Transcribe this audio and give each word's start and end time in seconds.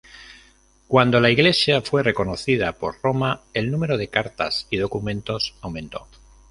Cuando 0.87 1.19
la 1.19 1.29
Iglesia 1.29 1.83
fue 1.83 2.01
reconocida 2.01 2.71
por 2.73 2.99
Roma, 3.03 3.41
el 3.53 3.69
número 3.69 3.99
de 3.99 4.07
cartas 4.07 4.65
y 4.71 4.77
documentos 4.77 5.53
aumento. 5.61 6.07